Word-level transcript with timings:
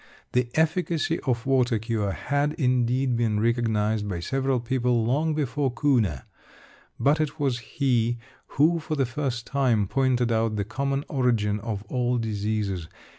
The 0.31 0.49
efficacy 0.55 1.19
of 1.27 1.45
water 1.45 1.77
cure 1.77 2.11
had, 2.11 2.53
indeed, 2.53 3.15
been 3.15 3.39
recognised 3.39 4.09
by 4.09 4.19
several 4.19 4.59
people 4.59 5.05
long 5.05 5.35
before 5.35 5.71
Kuhne, 5.71 6.23
but 6.99 7.21
it 7.21 7.39
was 7.39 7.59
he 7.59 8.17
who, 8.57 8.79
for 8.79 8.95
the 8.95 9.05
first 9.05 9.45
time, 9.45 9.85
pointed 9.85 10.31
out 10.31 10.55
the 10.55 10.65
common 10.65 11.05
origin 11.07 11.59
of 11.59 11.83
all 11.83 12.17
diseases. 12.17 12.87